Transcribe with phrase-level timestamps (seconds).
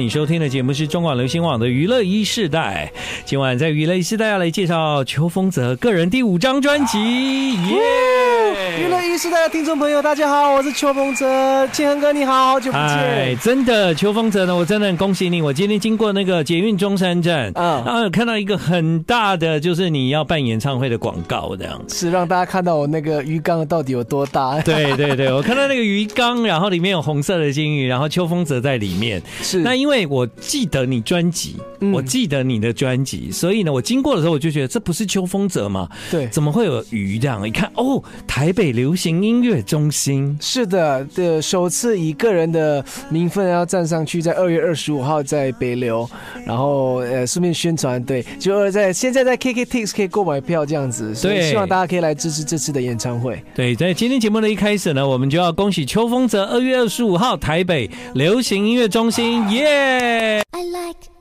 [0.00, 2.90] 你收听的节目是中广流行网的娱乐一世代，
[3.26, 8.80] 今晚在娱乐一世代要来介绍邱锋泽个人第五张专辑，耶、yeah!！
[8.80, 12.86] 娱乐一世代的听众朋友，大家好，我是邱锋泽，建恒哥你好，好久不见。
[12.86, 15.42] 哎，真的，邱锋泽呢，我真的很恭喜你。
[15.42, 24.58] 我今天经过那个捷运中山站，嗯，然后有看到一个很大的，就是你要办演唱会的广告，这样是让大家看到我那个鱼缸到底有多大。
[24.64, 29.81] 对对对，我看到那个鱼缸，然后里面有红色的金鱼，然后邱风泽在里面，是那。
[29.82, 31.56] 因为我记得你专辑，
[31.92, 35.88] 我记得你的专辑，嗯，所以呢，我经过的时候我就觉得这不是秋风泽吗？
[36.08, 37.44] 对，怎么会有鱼这样？
[37.44, 46.08] 一看哦，台北流行音乐中心，是的，的首次以个人的名分要站上去，在二月二十五号在北流，
[46.46, 53.42] 然后呃顺便宣传，对，就在现在在 KKTix 可以购买票这样子，所以希望大家可以来支持这次的演唱会。
[53.52, 61.12] 对，在今天节目的一开始呢，我们就要恭喜秋风泽二月二十五号台北流行音乐中心， 耶！I like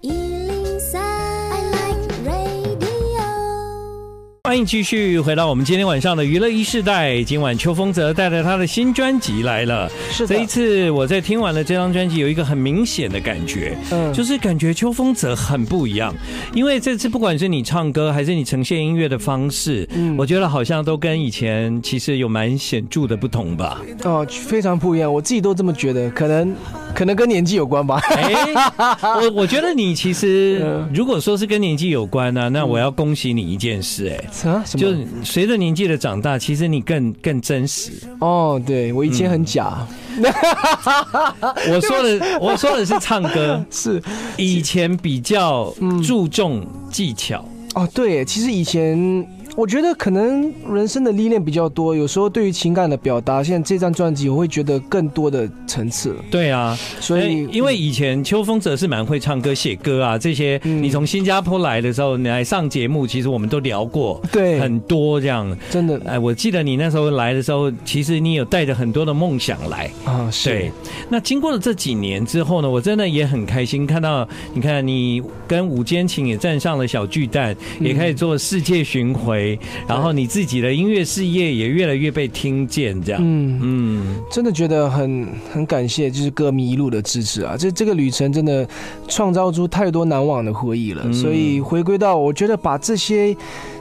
[4.43, 7.23] 欢迎继续回到我们今天晚上的娱乐一世代。
[7.23, 9.89] 今晚秋风泽带着他的新专辑来了。
[10.11, 16.13] 是的，这一次我在听完了这张专辑，有一个很明显的感觉，嗯，就是感觉秋风泽很不一样。
[16.53, 23.81] 因为这次不管是你唱歌还是你呈现音乐的方式，嗯，我觉得好像都跟以前其实有蛮显著的不同吧。
[24.03, 26.11] 哦，非常不一样，我自己都这么觉得。
[26.11, 26.53] 可能
[26.93, 27.99] 可能跟年纪有关吧。
[28.09, 28.33] 哎，
[29.21, 30.59] 我我觉得你其实
[30.93, 34.49] 如果说是跟年纪有关呢，啊，那我要恭喜你一件事，哎。
[34.49, 38.61] 啊，就随着年纪的长大，其实你更更真实哦。
[38.65, 40.23] 对，我以前很假，嗯、
[41.73, 44.01] 我说的 我说的是唱歌，是
[44.37, 47.43] 以前比较注重技巧、
[47.75, 47.89] 嗯、哦。
[47.93, 49.25] 对，其实以前。
[49.55, 56.23] 我觉得可能人生的历练比较多，有时候对于情感的表达，现在这张专辑我会觉得更多的层次了。
[56.31, 60.59] 对啊，所以因为以前秋风则是蛮会唱歌、写歌啊这些。
[60.63, 65.55] 你从新加坡来的时候，你来上节目，其实我们都聊过，对，很多这样。
[65.69, 70.31] 真的，哎，我记得你那时候来的时候，其实你有带着很多的梦想来啊。
[70.45, 70.71] 对，
[71.09, 79.50] 那经过了这几年之后呢，我真的也很开心看到，你看你跟五坚情也站上了小巨蛋，也开始做世界巡回。
[79.87, 87.55] 然后你自己的音乐事业也越来越被听见，这样，嗯嗯，真的觉得很很感谢，就是歌迷一路的支持啊！
[87.57, 88.67] 这这个旅程真的
[89.07, 93.35] 创造出太多难忘的回忆了，所以回归到我觉得把这些。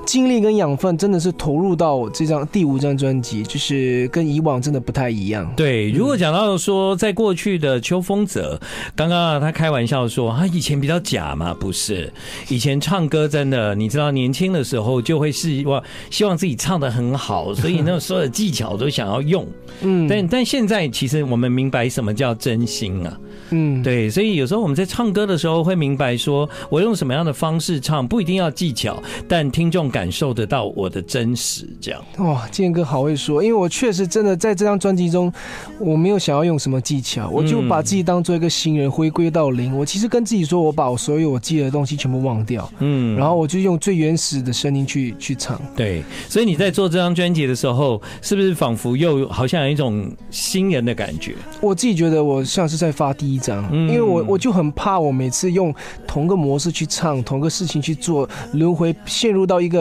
[0.05, 5.51] 精力跟养分真的是投入到这张第五张专辑，就是跟以往真的不太一样。
[5.57, 8.61] 对，如果讲到说在过去的邱风泽，
[8.97, 12.13] 刚刚他开玩笑说他以前比较假嘛，不是？
[12.49, 19.47] 以前唱歌真的，你知道年轻的时候就会希望希望自己唱的很好， 所以那所有的技巧都想要用。
[19.83, 23.19] 嗯，但但现在其实我们明白什么叫真心啊。
[23.53, 32.03] 嗯，对，所以有时候我们在唱歌的时候会明白说，我用什么样的方式唱不一定要技巧，但听众感受得到我的真实，这样。
[32.19, 35.33] 哇，建哥好会说，因为我确实真的在这张专辑中，
[35.79, 39.77] 我没有想要用什么技巧，我就把自己当做一个新人，回归到零。
[39.77, 45.61] 我其实跟自己说，我把我所有我记得的东西全部忘掉，嗯，然后我就用最原始的声音去去唱。
[45.77, 51.35] 对，所以你在做这张专辑的时候，是不是仿佛又好像有一种新人的感觉？
[51.61, 53.61] 我自己觉得我像是在发第一张。
[53.71, 55.75] 因为我我就很怕，我每次用
[56.07, 59.80] 同个模式去唱，同个事情去做，轮回陷入到一个，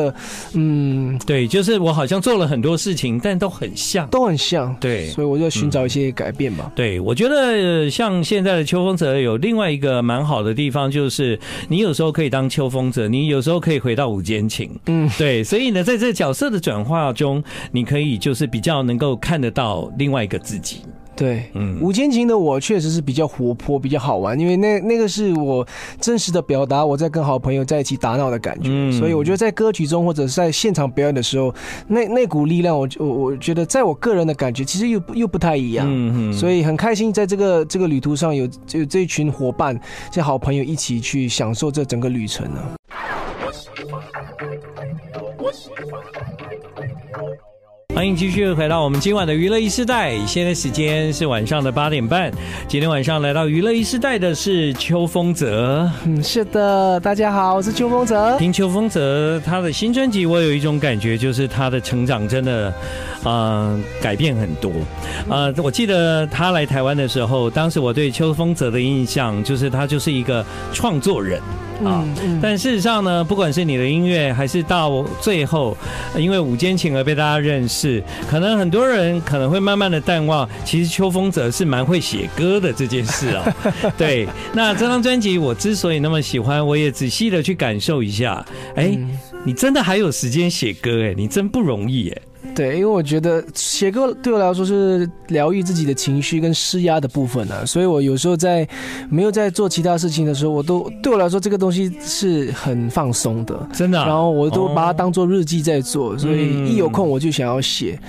[0.53, 6.65] 嗯，对，就是我好像做了很多事情，但都很像，都很像，对，所以我就寻找一些改变吧。
[6.67, 20.81] 嗯、对，我觉得像现在的秋风者有另外一个蛮好的地方，就是你有时候可以当秋风者，你有时候可以回到五间情，嗯，对，所以呢，在这个角色的转化中，你可以就是比较能够看得到另外一个自己。
[21.19, 25.67] 对，嗯，五坚情的我确实是比较活泼，比较好玩，因为那那个是我
[25.99, 31.53] 真实的表达，我在跟好朋友在一起打闹的感觉，嗯，所以我觉得在歌曲中或者是在现场表演的时候，
[31.87, 39.77] 那那股力量我，我我我觉得在我个人的感觉其实又又不太一样，嗯嗯，所以很开心在这个这个旅途上有就这一群伙伴，
[40.09, 42.61] 这好朋友一起去享受这整个旅程呢。
[47.99, 52.31] 欢迎继续回到我们今晚的娱乐一世代，现在时间是晚上的八点半。
[52.65, 55.85] 今天晚上来到娱乐一世代的是邱风泽。
[56.05, 58.37] 嗯，是的，大家好，我是邱风泽。
[58.37, 62.73] 听邱风泽他的新专辑，我有一种感觉，就是他的成长真的，
[63.25, 64.71] 嗯、呃，改变很多。
[65.29, 71.41] 呃，我记得他来台湾的时候，当时我对邱风泽的印象就是他就是一个创作人。
[71.85, 72.03] 啊、
[72.41, 75.75] 但事实上呢，不管是你的音乐，还是到最后
[76.17, 83.55] 因为午间情而被大家认识，可能很多人可能会慢慢的淡忘，其实秋风则是蛮会写歌的这件事啊。
[83.97, 88.97] 对，那这张专辑我之所以那么喜欢，我也仔细的去感受一下，哎，
[89.45, 92.21] 你真的还有时间写歌哎，你真不容易哎。
[92.55, 98.67] 对，因为我觉得写歌对我来说是疗愈自己的情绪跟施压的部分呢、啊，所以我有时候在
[99.09, 104.05] 没有在做其他事情的时候，我都对我来说这个东西是很放松的，真的、啊。
[104.05, 107.99] 然后我都把它当做日记在做，所以一有空我就想要写。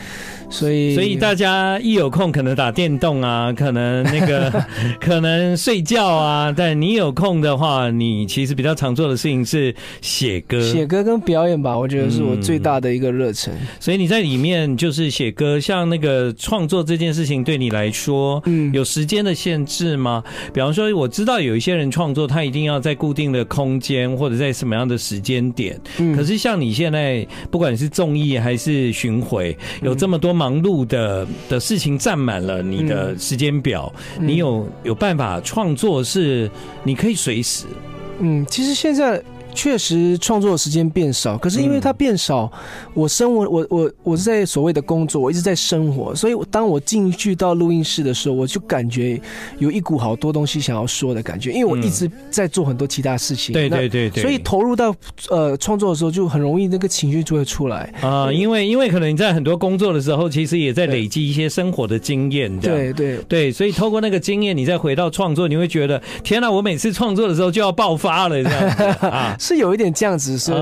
[0.51, 4.53] 所以，所以大家一有空可能打电动啊，可能那个
[5.01, 13.55] 可能睡觉啊，但你有空的话，你其实比较常做的事情是写歌，写歌跟表演吧，我觉得是我最大的一个热忱。
[13.79, 20.25] 所以你在里面就是写歌，像那个创作这件事情对你来说，嗯，有时间的限制吗？
[20.53, 30.40] 比方说，我知道有一些人创作，他一定要在固定的空间或者在什么样的时间点，嗯，可是像你现在，不管是综艺还是巡回，有这么多。
[30.41, 36.51] 忙碌的的事情占满了你的时间表，嗯、你有有办法创作是
[36.83, 37.67] 你可以随时。
[38.21, 39.23] 嗯，其实现在。
[39.55, 42.51] 确实创作的时间变少，可是因为它变少，
[42.95, 49.21] 我生活我我我是在所谓的工作，我一直在生活，所以当我进去到录音室的时候，我就感觉
[49.59, 54.95] 有一股好多东西想要说的感觉，因为我一直在做很多其他事情，对对对对，所以投入到
[55.29, 57.93] 呃创作的时候，就很容易那个情绪就会出来。
[58.01, 63.19] 啊，因为因为可能你在很多工作的时候，其实也在累积一些生活的经验，对对。
[63.29, 68.83] 对，所以透过那个经验，你再回到创作，你会觉得天哪，我每次创作的时候就要爆发了这样子。
[69.07, 69.37] 啊。
[69.41, 70.53] 是有一点这样子是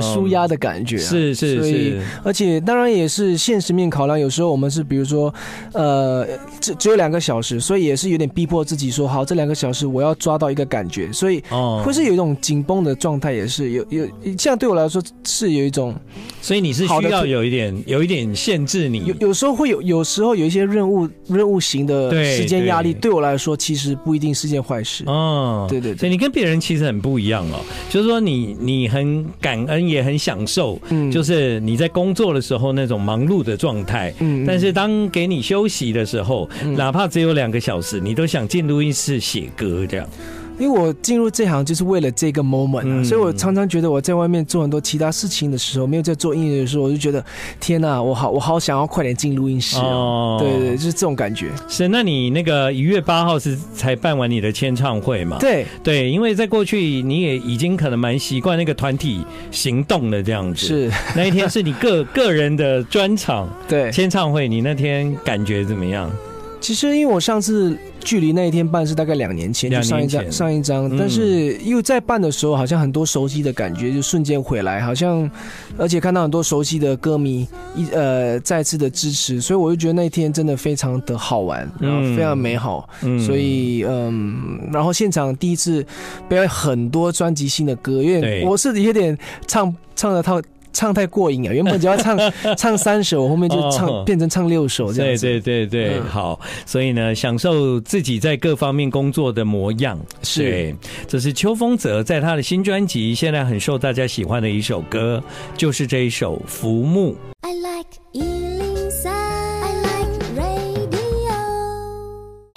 [0.00, 4.20] 舒压的感觉，是是是，而且当然也是现实面考量。
[4.20, 5.34] 有时候我们是比如说，
[5.72, 6.26] 呃，
[6.60, 11.42] 只只有两个小时，所以也是有点逼迫自己说，好，这两个小时我要抓到一个感觉，所以
[11.82, 15.94] 会是有一种紧绷的状态，也是有有这样对我来说是有一种，
[16.42, 23.08] 所以你是需要有一点有一点限制你，有有时候会有有时候有一些任务任务型的时间压力，对。
[23.08, 25.02] 我来说其实不一定是件坏事。
[25.06, 27.58] 嗯，对对，所以你跟别人其实很不一样哦，
[27.88, 28.17] 就是说。
[28.20, 40.08] 你你很感恩，也很享受，嗯，就是你在工作的时候那种忙碌的状态，嗯，但是当给你休息的时候，哪怕只有两个小时，你都想进录音室写歌这样。
[40.58, 47.24] 因为我进入这行就是为了这个 moment，、啊嗯、所以我常常觉得我在外面做很多其他事情的时候，没有在做音乐的时候，我就觉得
[47.60, 50.36] 天哪，我好我好想要快点进录音室哦。
[50.40, 51.48] 对，对对，就是这种感觉。
[51.68, 55.38] 是，那你那个一月八号是才办完你的签唱会嘛？
[55.38, 60.66] 对对，因为在过去你也已经可能蛮习惯那个团体行动的这样子。
[60.66, 66.10] 是，那一天是你个个人的专场， 对，签唱会，你那天感觉怎么样？
[66.60, 67.76] 其实因为我上次。
[68.00, 75.30] 距离那一天办是大概两年前，就上一张上一张，但是又在办的时候，好像很多熟悉的感觉就瞬间回来，好像
[75.76, 77.46] 而且看到很多熟悉的歌迷
[77.76, 82.88] 一呃再次的支持，所以我就觉得那一天真的非常的好玩，然后非常美好，
[83.26, 85.84] 所以嗯，然后现场第一次
[86.30, 90.40] 表演很多专辑新的歌，因为我是有点唱唱的套。
[90.72, 91.52] 唱太过瘾啊！
[91.52, 92.18] 原本只要唱
[92.56, 95.26] 唱三首，后面就唱、哦、变成唱六首这样子。
[95.26, 99.98] 对对对对，嗯、好，所以呢，享受自己在各方面工作的模样。
[100.22, 100.74] 是，
[101.06, 105.22] 这是秋风泽在他的新专辑，现在很受大家喜欢的一首歌，
[105.56, 107.12] 就是这一首《浮木》。
[107.40, 108.47] I like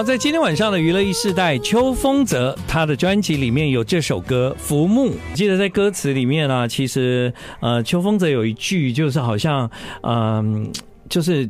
[0.04, 5.12] 在今天晚上的娱乐一世代，邱锋泽他的专辑里面有这首歌《浮木》。
[5.36, 9.70] 记得在歌词里面呢，其实呃，邱锋泽有一句就是好像
[10.02, 10.72] 嗯、
[11.10, 11.50] 就是。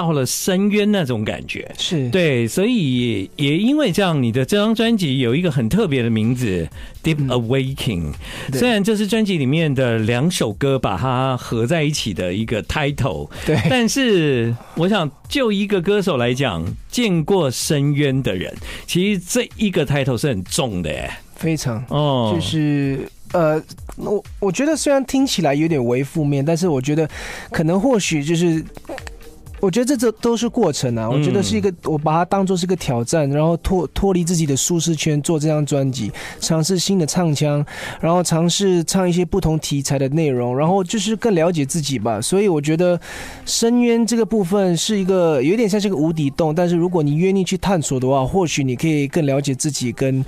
[0.00, 2.08] 到了深渊那种感觉，是。
[2.08, 6.66] 对，所以也因为这样，你的这张专辑有一个很特别的名字
[7.06, 8.14] 《Deep Awakening》。
[8.58, 18.50] 虽然这是专辑里面的两首歌把它合在一起的一个 title，对，但是我想就一个歌手来讲，见过深渊的人，
[18.86, 21.84] 其实这一个 title 是很重的，耶，非常。
[21.90, 23.62] 哦，就是呃，
[23.96, 27.06] 我我觉得虽然听起来有点为负面，但是我觉得
[27.50, 28.64] 可能或许就是。
[29.60, 31.08] 我觉得这这都是过程啊！
[31.08, 37.64] 我觉得是一个，我把它当做是一个挑战，然后脱脱离自己的舒适圈做这张专辑，尝试新的唱腔，
[38.00, 42.18] 然后尝试唱一些不同题材的内容，然后就是更了解自己吧。
[42.22, 42.98] 所以我觉得
[43.44, 50.24] 深渊这个部分是一个有点像是个无底洞，但是如果你愿意去探索的话，或许你可以更了解自己，跟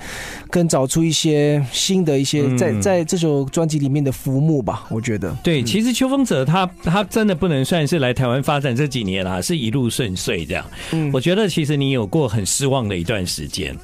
[0.51, 4.85] 跟找出一些新的一些在在这首专辑里面的浮木吧。
[4.89, 9.22] 我觉得对，其实秋风者他他真的不能算是来台湾发展这几年。
[9.25, 10.65] 啊，是一路顺遂这样。
[10.91, 13.75] 嗯，我觉得其实你有过很失望的一段时间。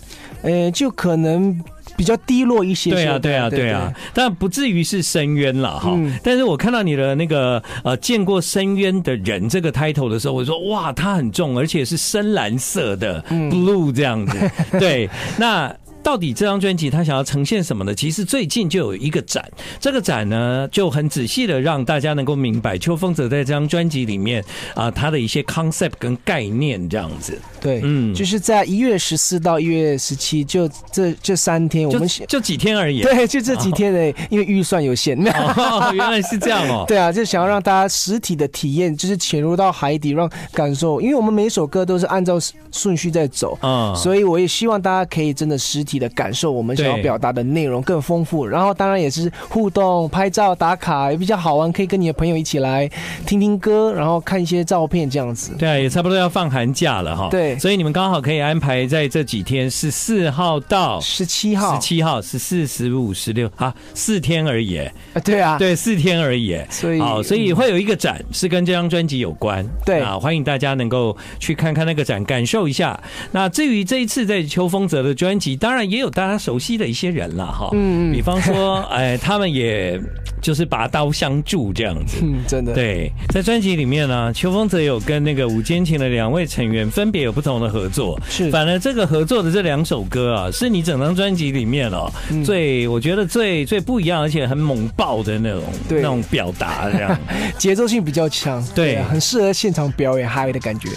[0.42, 1.60] 呃，就可能。
[1.98, 6.00] 比较低落一些，对啊，对啊，对啊，但不至于是深渊了哈。
[6.24, 14.38] 但是我看到你的那个呃，见过深渊的人这个 title 的时候，我说哇，它很重，而且是深蓝色的 blue 这样子。
[14.80, 15.76] 对，那。
[16.10, 17.94] 到底这张专辑他想要呈现什么呢？
[17.94, 19.48] 其实最近就有一个展，
[19.80, 27.38] 这个展呢就很仔细的让大家能够明白秋风泽在这张专辑里面啊他的一些 concept 跟概念这样子。
[27.62, 33.04] 对，嗯，就是在一月十四到一月十七，就这这三天，我们就，就几天而已。
[33.04, 35.16] 对，就这几天的，因为预算有限。
[35.28, 36.86] 哦，原来是这样哦。
[36.90, 41.00] 对啊，就想要让大家实体的体验，就是潜入到海底，让感受。
[41.00, 42.40] 因为我们每一首歌都是按照
[42.72, 52.90] 顺序在走，嗯，所以我也希望大家可以真的实体的感受我们想要表达的内容更丰富，然后当然也是互动、拍照、打卡也比较好玩，可以跟你的朋友一起来
[53.26, 55.52] 听听歌，然后看一些照片这样子。
[55.60, 57.28] 对啊，也差不多要放寒假了哈。
[57.30, 64.78] 对，所以你们刚好可以安排在这几天，十四号到十七号，十七号、十四、十五、十六啊，四天而已。
[64.78, 66.58] 啊，对啊，对，四天而已。
[66.70, 69.66] 所以好，所以会有一个展是跟这张专辑有关。
[69.86, 73.00] 对啊，欢迎大家能够去看看那个展，感受一下。
[73.32, 80.00] 那至于这一次在秋风泽的专辑，当然也有大家熟悉的一些人了哈，嗯，比方说， 哎，他们也
[80.42, 92.10] 就是拔刀相助这样子，嗯，真的，对，在专辑里面呢，邱锋泽有跟那个五间情的两位成员分别有不同的合作，是，反而这个合作的这两首歌啊，是你整张专辑里面哦，
[92.46, 97.20] 最我觉得最最不一样，而且很猛爆的那种，对，那种表达这样，
[97.58, 100.90] 节奏性比较强，对，很适合现场表演嗨的感觉。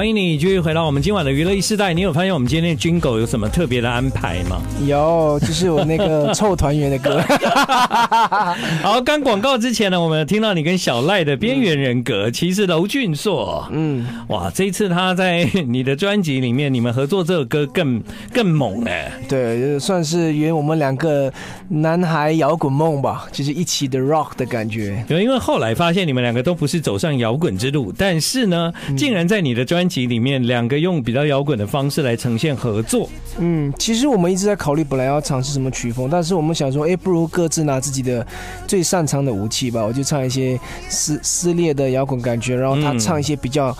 [0.00, 1.92] 欢迎你继续回到我们今晚的娱乐一世代。
[1.92, 4.62] 你有发现我们今天的 Jingle 有什么特别的安排吗？
[4.86, 7.20] 有，就是我那个臭团圆的歌。
[8.80, 18.02] 好，刚广告之前呢，我们听到你跟小赖的边缘人格，其实娄俊硕，嗯，哇，这一次他在你的专辑里面，你们合作这首歌更
[18.32, 19.12] 更猛哎。
[19.28, 21.30] 对，就算是圆我们两个
[21.68, 25.04] 男孩摇滚梦吧，就是一起的 rock 的感觉。
[25.06, 33.10] 对，因为后来发现你们两个都不是走上摇滚之路，但是呢，竟然在你的专专辑里面，两个用比较摇滚的方式来呈现合作。
[33.38, 38.24] 嗯，其实我们一直在考虑，本来要尝试什么曲风，但是我们想说，哎，不如各自拿自己的
[38.68, 39.82] 最擅长的武器吧。
[39.84, 40.56] 我就唱一些
[40.88, 43.76] 撕撕裂的摇滚感觉，然后他唱一些比较。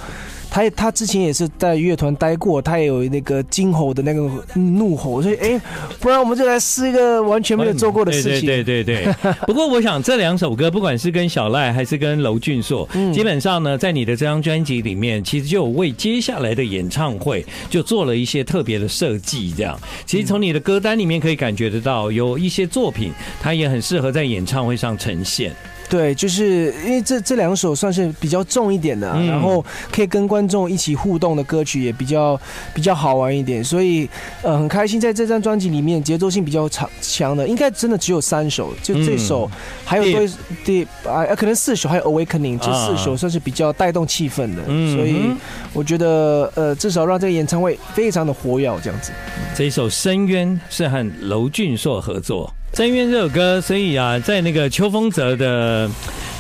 [0.50, 5.60] 他他之前也是在乐团待过，他也有那个惊吼的那个怒吼，所以哎，
[6.00, 8.46] 不然我们就来试一个完全没有做过的事情。
[8.46, 9.14] 对对对对。
[9.46, 19.54] 不过我想这两首歌，不管是跟小赖还是跟娄俊硕，基本上呢，在你的这张专辑里面，其实就有为接下来的演唱会就做了一些特别的设计。
[19.56, 25.54] 这样，其实从你的歌单里面可以感觉得到，有一些作品它也很适合在演唱会上呈现。
[25.90, 32.40] 对，就是因为这这两首算是比较重一点的，然后可以跟观众一起互动的歌曲，也比较
[32.72, 34.08] 比较好玩一点，所以
[34.40, 39.50] 呃很开心在这张专辑里面节奏性比较强强的，应该真的只有三首，就这首，
[39.84, 40.30] 还有对
[40.64, 45.32] 对啊，可能四首，还有 Awakening 这四首算是比较带动气氛的，所以
[45.72, 49.10] 我觉得呃至少让这个演唱会非常的活跃这样子。
[49.56, 52.54] 这一首《深渊》是和娄俊硕合作。
[52.72, 55.90] 深渊这首歌，所以啊，在那个邱风泽的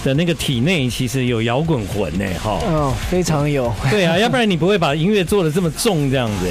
[0.02, 2.58] 的那个体内，其实有摇滚魂呢，哈。
[2.66, 3.70] 哦，非常有。
[3.90, 6.46] 对啊，要不然你不会把音乐做的这么重这样子。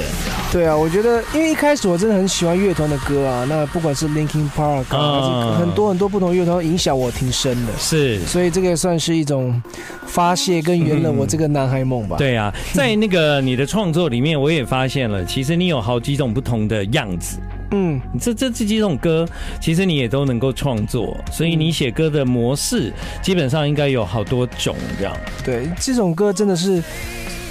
[0.52, 7.72] 对啊，我觉得，因为一开始我真的很喜欢乐团的歌啊，那不管是 Linkin Park，还是很多很多不同乐团，影响我挺深的。
[7.78, 9.60] 是，所以这个也算是一种
[10.06, 12.16] 发泄跟圆了我这个男孩梦吧。
[12.16, 17.38] 对啊， 在那个你的创作里面，我也发现了，其实你有好几种不同的样子。
[17.72, 19.28] 嗯，这这这几种歌，
[19.60, 25.16] 其实你也都能够创作，所以你写歌的模式基本上应该有好多种这样。
[25.44, 26.82] 对，这种歌真的是。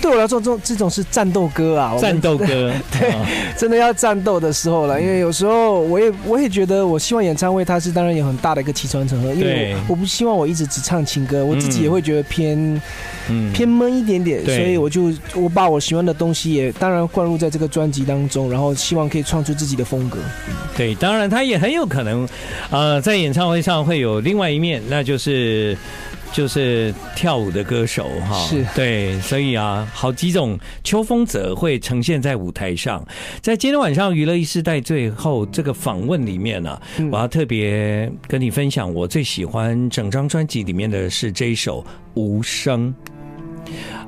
[0.01, 1.96] 对我来说，这种这种是战斗歌啊！
[2.00, 3.13] 战斗歌，对，
[3.58, 5.00] 真的要战斗的时候了。
[5.00, 12.82] 因为有时候我也我也觉得，我希望演唱会它是当然有很大的一个起承转合，因为我不希望我一直只唱情歌，我自己也会觉得偏
[13.53, 20.18] 偏闷一点点，所以我就我把我喜欢的东西也当然灌入在这个专辑当中，然后希望可以创出自己的风格。
[20.77, 22.27] 对，当然他也很有可能，
[22.70, 25.77] 呃，在演唱会上会有另外一面，那就是。
[26.32, 33.06] 就是跳舞的歌手哈，是对，所以啊，好几种秋风者会呈现在舞台上。
[33.42, 36.82] 在今天晚上娱乐一时代最后这个访问里面呢、啊，
[37.12, 41.84] 我要特别跟你分享，我最喜欢整张专辑里面的是这一首
[42.14, 42.94] 《无声》。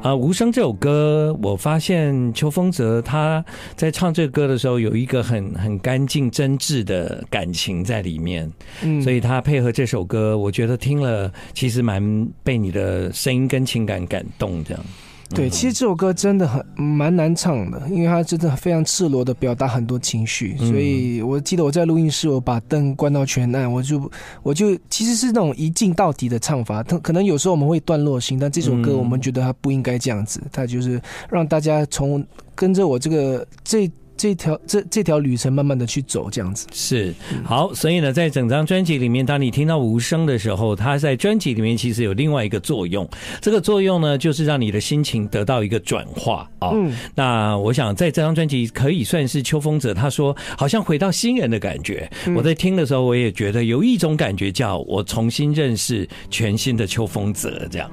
[0.02, 3.44] 啊，《无声》这首歌，我发现邱风泽他
[3.76, 8.52] 在唱这个歌的时候，有一个很很干净、真挚的感情在里面。
[8.82, 14.84] 嗯，所以他配合这首歌，我觉得听了其实蛮被你的声音跟情感感动这样。
[15.34, 24.12] 对，其实这首歌真的很蛮难唱的，因为它真的非常赤裸的表达很多情绪，所以我记得我在录音室，我把灯关到全暗，我就
[24.44, 26.84] 我就其实是那种一镜到底的唱法。
[26.84, 32.24] 它可能有时候我们会段落性，但这首歌我们觉得它不应该这样子，它就是让大家从
[32.54, 33.90] 跟着我这个这。
[34.22, 37.12] 这条这这条旅程慢慢的去走，这样子是
[37.44, 37.74] 好。
[37.74, 43.10] 所以呢，在整张专辑里面，当你听到无声的时候，它在专辑里面其实有另外一个作用。
[43.42, 46.70] 这个作用呢，就是让你的心情得到一个转化啊。
[46.72, 52.08] 嗯，那我想在这张专辑可以算是秋风泽他说好像回到新人的感觉。
[52.36, 57.68] 我在听的时候，我也觉得有一种感觉，叫我重新认识全新的秋风泽。
[57.72, 57.90] 这样，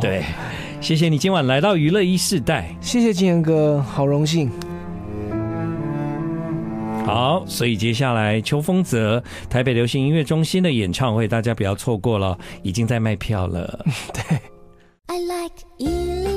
[0.00, 0.22] 对，
[0.80, 4.48] 谢谢你今晚来到娱乐一世代，谢谢金恒哥，好荣幸。
[7.04, 13.84] 好，所以接下来邱风泽台北流行音乐中心的演唱会，大家不要错过了，已经在卖票了。
[14.12, 14.38] 对。
[15.06, 16.33] I like